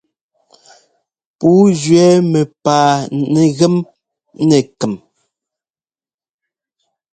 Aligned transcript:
Pǔu 1.37 1.57
jʉɛ́ 1.81 2.09
mɛpaa 2.31 2.91
nɛgem 3.33 3.75
nɛ 4.47 4.57
kɛm. 4.79 4.93